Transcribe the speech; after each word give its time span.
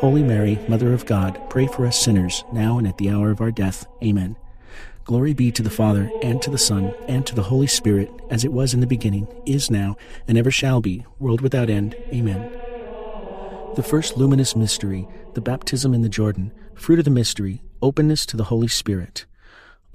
Holy 0.00 0.22
Mary, 0.22 0.58
Mother 0.68 0.92
of 0.92 1.06
God, 1.06 1.40
pray 1.48 1.66
for 1.66 1.86
us 1.86 1.98
sinners, 1.98 2.44
now 2.52 2.76
and 2.76 2.86
at 2.86 2.98
the 2.98 3.08
hour 3.08 3.30
of 3.30 3.40
our 3.40 3.50
death. 3.50 3.86
Amen. 4.04 4.36
Glory 5.04 5.32
be 5.32 5.50
to 5.50 5.62
the 5.62 5.70
Father, 5.70 6.10
and 6.22 6.42
to 6.42 6.50
the 6.50 6.58
Son, 6.58 6.92
and 7.08 7.26
to 7.26 7.34
the 7.34 7.44
Holy 7.44 7.66
Spirit, 7.66 8.10
as 8.28 8.44
it 8.44 8.52
was 8.52 8.74
in 8.74 8.80
the 8.80 8.86
beginning, 8.86 9.26
is 9.46 9.70
now, 9.70 9.96
and 10.28 10.36
ever 10.36 10.50
shall 10.50 10.82
be, 10.82 11.06
world 11.18 11.40
without 11.40 11.70
end. 11.70 11.94
Amen. 12.12 12.42
The 13.76 13.82
first 13.82 14.18
luminous 14.18 14.54
mystery, 14.54 15.08
the 15.32 15.40
baptism 15.40 15.94
in 15.94 16.02
the 16.02 16.10
Jordan, 16.10 16.52
fruit 16.74 16.98
of 16.98 17.06
the 17.06 17.10
mystery, 17.10 17.62
openness 17.80 18.26
to 18.26 18.36
the 18.36 18.44
Holy 18.44 18.68
Spirit. 18.68 19.24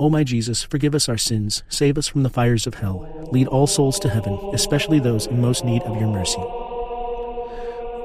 O 0.00 0.08
my 0.08 0.24
Jesus, 0.24 0.62
forgive 0.62 0.94
us 0.94 1.10
our 1.10 1.18
sins, 1.18 1.62
save 1.68 1.98
us 1.98 2.08
from 2.08 2.22
the 2.22 2.30
fires 2.30 2.66
of 2.66 2.72
hell, 2.72 3.28
lead 3.32 3.46
all 3.48 3.66
souls 3.66 3.98
to 4.00 4.08
heaven, 4.08 4.32
especially 4.54 4.98
those 4.98 5.26
in 5.26 5.42
most 5.42 5.62
need 5.62 5.82
of 5.82 6.00
your 6.00 6.08
mercy. 6.08 6.40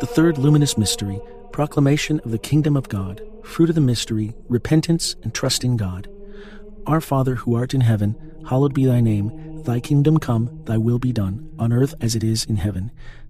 The 0.02 0.06
third 0.06 0.38
luminous 0.38 0.78
mystery, 0.78 1.22
proclamation 1.54 2.20
of 2.26 2.32
the 2.32 2.38
kingdom 2.38 2.76
of 2.76 2.90
God, 2.90 3.22
fruit 3.46 3.70
of 3.70 3.76
the 3.76 3.82
mystery, 3.82 4.36
repentance 4.50 5.16
and 5.24 5.34
trust 5.34 5.64
in 5.64 5.78
God. 5.78 6.10
Our 6.86 7.00
Father 7.00 7.36
who 7.36 7.56
art 7.56 7.74
in 7.74 7.80
heaven, 7.80 8.18
hallowed 8.50 8.74
be 8.74 8.86
thy 8.86 9.00
name. 9.00 9.64
Thy 9.64 9.80
kingdom 9.80 10.18
come, 10.18 10.64
thy 10.66 10.78
will 10.78 11.00
be 11.00 11.14
done, 11.14 11.50
on 11.58 11.72
earth 11.72 11.96
as 12.02 12.14
it 12.14 12.26
is 12.26 12.44
in 12.44 12.58
heaven. 12.58 12.92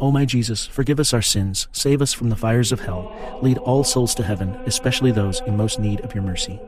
O 0.00 0.10
my 0.10 0.24
Jesus, 0.24 0.66
forgive 0.66 0.98
us 0.98 1.14
our 1.14 1.22
sins, 1.22 1.68
save 1.72 2.02
us 2.02 2.12
from 2.12 2.30
the 2.30 2.36
fires 2.36 2.72
of 2.72 2.80
hell, 2.80 3.38
lead 3.42 3.58
all 3.58 3.84
souls 3.84 4.14
to 4.16 4.22
heaven, 4.22 4.50
especially 4.66 5.12
those 5.12 5.40
in 5.42 5.56
most 5.56 5.78
need 5.78 6.00
of 6.00 6.14
your 6.14 6.24
mercy. 6.24 6.60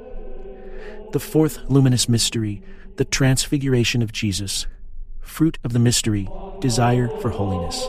The 1.13 1.21
fourth 1.21 1.59
luminous 1.69 2.09
mystery, 2.09 2.63
the 2.97 3.05
transfiguration 3.05 4.03
of 4.03 4.13
Jesus. 4.13 4.67
Fruit 5.21 5.59
of 5.65 5.73
the 5.73 5.79
mystery, 5.79 6.29
desire 6.61 7.09
for 7.21 7.31
holiness. 7.31 7.89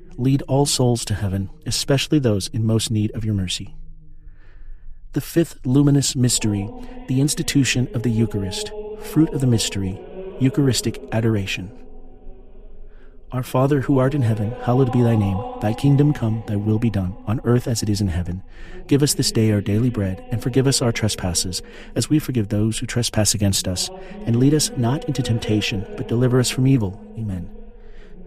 lead 0.21 0.41
all 0.43 0.65
souls 0.65 1.03
to 1.05 1.15
heaven, 1.15 1.49
especially 1.65 2.19
those 2.19 2.47
in 2.49 2.65
most 2.65 2.91
need 2.91 3.11
of 3.15 3.25
your 3.25 3.33
mercy. 3.33 3.75
The 5.13 5.21
fifth 5.21 5.65
luminous 5.65 6.15
mystery, 6.15 6.69
the 7.07 7.19
institution 7.19 7.89
of 7.93 8.03
the 8.03 8.11
Eucharist, 8.11 8.71
fruit 9.01 9.33
of 9.33 9.41
the 9.41 9.47
mystery, 9.47 9.99
Eucharistic 10.39 11.03
adoration. 11.11 11.77
Our 13.31 13.43
Father 13.43 13.81
who 13.81 13.97
art 13.97 14.13
in 14.13 14.23
heaven, 14.23 14.51
hallowed 14.63 14.91
be 14.91 15.01
thy 15.01 15.15
name. 15.15 15.41
Thy 15.61 15.73
kingdom 15.73 16.13
come, 16.13 16.43
thy 16.47 16.57
will 16.57 16.79
be 16.79 16.89
done, 16.89 17.15
on 17.27 17.39
earth 17.45 17.65
as 17.65 17.81
it 17.81 17.89
is 17.89 18.01
in 18.01 18.09
heaven. 18.09 18.43
Give 18.87 19.01
us 19.01 19.13
this 19.13 19.31
day 19.31 19.51
our 19.51 19.61
daily 19.61 19.89
bread, 19.89 20.25
and 20.31 20.43
forgive 20.43 20.67
us 20.67 20.81
our 20.81 20.91
trespasses, 20.91 21.61
as 21.95 22.09
we 22.09 22.19
forgive 22.19 22.49
those 22.49 22.79
who 22.79 22.85
trespass 22.85 23.33
against 23.33 23.69
us. 23.69 23.89
And 24.25 24.35
lead 24.35 24.53
us 24.53 24.71
not 24.75 25.05
into 25.05 25.23
temptation, 25.23 25.85
but 25.95 26.09
deliver 26.09 26.41
us 26.41 26.49
from 26.49 26.67
evil. 26.67 26.99
Amen. 27.17 27.60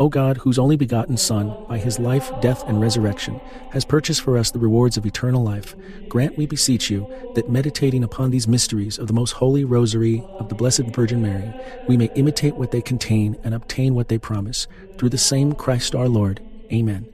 O 0.00 0.08
God, 0.08 0.38
whose 0.38 0.58
only 0.58 0.76
begotten 0.76 1.18
Son, 1.18 1.54
by 1.68 1.76
his 1.76 1.98
life, 1.98 2.32
death, 2.40 2.66
and 2.66 2.80
resurrection, 2.80 3.38
has 3.72 3.84
purchased 3.84 4.22
for 4.22 4.38
us 4.38 4.50
the 4.50 4.58
rewards 4.58 4.96
of 4.96 5.04
eternal 5.04 5.44
life, 5.44 5.76
grant, 6.08 6.38
we 6.38 6.46
beseech 6.46 6.88
you, 6.88 7.06
that 7.34 7.50
meditating 7.50 8.02
upon 8.02 8.30
these 8.30 8.48
mysteries 8.48 8.98
of 8.98 9.08
the 9.08 9.12
most 9.12 9.32
holy 9.32 9.62
rosary 9.62 10.24
of 10.38 10.48
the 10.48 10.54
Blessed 10.54 10.84
Virgin 10.94 11.20
Mary, 11.20 11.52
we 11.86 11.98
may 11.98 12.08
imitate 12.14 12.56
what 12.56 12.70
they 12.70 12.80
contain 12.80 13.36
and 13.44 13.52
obtain 13.52 13.94
what 13.94 14.08
they 14.08 14.16
promise, 14.16 14.66
through 14.96 15.10
the 15.10 15.18
same 15.18 15.52
Christ 15.52 15.94
our 15.94 16.08
Lord. 16.08 16.40
Amen. 16.72 17.06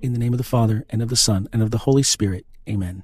In 0.00 0.12
the 0.12 0.20
name 0.20 0.32
of 0.32 0.38
the 0.38 0.44
Father, 0.44 0.84
and 0.90 1.02
of 1.02 1.08
the 1.08 1.16
Son, 1.16 1.48
and 1.52 1.60
of 1.60 1.72
the 1.72 1.78
Holy 1.78 2.04
Spirit. 2.04 2.46
Amen. 2.68 3.02